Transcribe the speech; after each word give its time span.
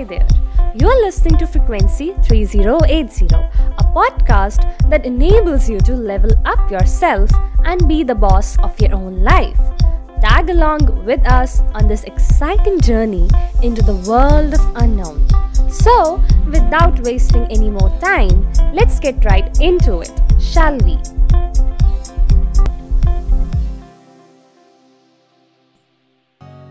Hi 0.00 0.04
there. 0.04 0.26
You're 0.74 1.04
listening 1.04 1.36
to 1.40 1.46
Frequency 1.46 2.14
3080, 2.22 3.26
a 3.34 3.84
podcast 3.92 4.64
that 4.88 5.04
enables 5.04 5.68
you 5.68 5.78
to 5.80 5.94
level 5.94 6.30
up 6.46 6.70
yourself 6.70 7.28
and 7.66 7.86
be 7.86 8.02
the 8.02 8.14
boss 8.14 8.58
of 8.60 8.80
your 8.80 8.94
own 8.94 9.20
life. 9.20 9.60
Tag 10.22 10.48
along 10.48 11.04
with 11.04 11.20
us 11.26 11.60
on 11.74 11.86
this 11.86 12.04
exciting 12.04 12.80
journey 12.80 13.28
into 13.62 13.82
the 13.82 13.96
world 14.08 14.54
of 14.54 14.76
unknown. 14.76 15.28
So, 15.68 16.24
without 16.46 16.98
wasting 17.00 17.44
any 17.52 17.68
more 17.68 17.94
time, 18.00 18.50
let's 18.72 19.00
get 19.00 19.22
right 19.26 19.54
into 19.60 20.00
it, 20.00 20.18
shall 20.40 20.78
we? 20.78 20.96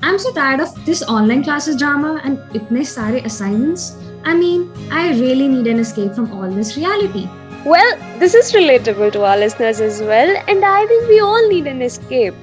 I'm 0.09 0.17
so 0.17 0.31
tired 0.33 0.59
of 0.59 0.73
this 0.85 1.03
online 1.03 1.43
classes 1.43 1.75
drama 1.75 2.19
and 2.23 2.39
itne 2.59 2.83
sare 2.83 3.17
assignments. 3.17 3.95
I 4.23 4.33
mean, 4.33 4.61
I 4.91 5.11
really 5.11 5.47
need 5.47 5.67
an 5.67 5.77
escape 5.77 6.15
from 6.15 6.31
all 6.31 6.49
this 6.49 6.75
reality. 6.75 7.29
Well, 7.63 7.91
this 8.17 8.33
is 8.33 8.51
relatable 8.51 9.11
to 9.13 9.23
our 9.23 9.37
listeners 9.37 9.79
as 9.79 10.01
well, 10.01 10.31
and 10.47 10.65
I 10.65 10.87
think 10.87 11.07
we 11.09 11.19
all 11.19 11.47
need 11.47 11.67
an 11.67 11.83
escape. 11.83 12.33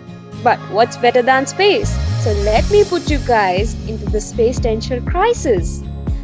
But 0.45 0.60
what's 0.77 0.97
better 0.97 1.23
than 1.23 1.45
space? 1.45 1.91
So 2.23 2.30
let 2.51 2.71
me 2.71 2.84
put 2.84 3.10
you 3.10 3.19
guys 3.27 3.74
into 3.88 4.05
the 4.05 4.21
space 4.21 4.60
tension 4.60 5.05
crisis. 5.05 5.83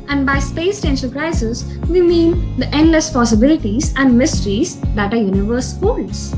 And 0.08 0.24
by 0.24 0.38
space 0.38 0.80
tension 0.80 1.10
crisis, 1.10 1.64
we 1.88 2.02
mean 2.02 2.56
the 2.56 2.68
endless 2.68 3.10
possibilities 3.10 3.92
and 3.96 4.16
mysteries 4.16 4.80
that 4.94 5.12
our 5.12 5.18
universe 5.18 5.76
holds. 5.80 6.36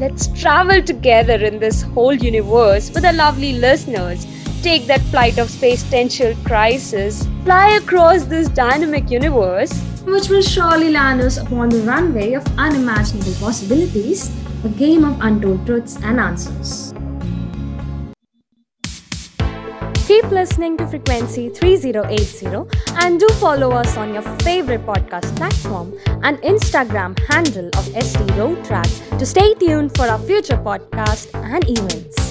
Let's 0.00 0.28
travel 0.28 0.82
together 0.82 1.34
in 1.34 1.58
this 1.58 1.82
whole 1.82 2.14
universe 2.14 2.90
with 2.90 3.04
our 3.04 3.12
lovely 3.12 3.52
listeners. 3.52 4.26
Take 4.62 4.86
that 4.86 5.02
flight 5.12 5.36
of 5.36 5.50
space 5.50 5.82
tension 5.90 6.42
crisis, 6.42 7.28
fly 7.44 7.72
across 7.72 8.24
this 8.24 8.48
dynamic 8.48 9.10
universe, 9.10 9.78
which 10.06 10.30
will 10.30 10.40
surely 10.40 10.88
land 10.88 11.20
us 11.20 11.36
upon 11.36 11.68
the 11.68 11.82
runway 11.82 12.32
of 12.32 12.46
unimaginable 12.56 13.34
possibilities, 13.34 14.34
a 14.64 14.70
game 14.70 15.04
of 15.04 15.20
untold 15.20 15.66
truths 15.66 15.98
and 16.02 16.18
answers. 16.18 16.89
Keep 20.30 20.36
listening 20.36 20.76
to 20.76 20.86
Frequency 20.86 21.48
3080 21.48 22.46
and 23.02 23.18
do 23.18 23.26
follow 23.40 23.72
us 23.72 23.96
on 23.96 24.14
your 24.14 24.22
favorite 24.44 24.86
podcast 24.86 25.34
platform 25.34 25.92
and 26.22 26.38
Instagram 26.42 27.18
handle 27.18 27.68
of 27.76 27.84
ST 27.86 28.28
Rotaract 28.38 29.18
to 29.18 29.26
stay 29.26 29.54
tuned 29.54 29.92
for 29.96 30.06
our 30.06 30.20
future 30.20 30.56
podcasts 30.56 31.34
and 31.34 31.68
events. 31.68 32.29